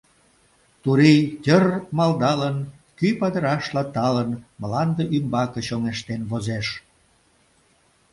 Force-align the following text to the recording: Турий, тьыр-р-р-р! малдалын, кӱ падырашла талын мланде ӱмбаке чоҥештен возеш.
Турий, 0.83 1.21
тьыр-р-р-р! 1.43 1.85
малдалын, 1.97 2.57
кӱ 2.97 3.07
падырашла 3.19 3.83
талын 3.95 4.31
мланде 4.61 5.03
ӱмбаке 5.17 5.61
чоҥештен 5.67 6.21
возеш. 6.29 6.67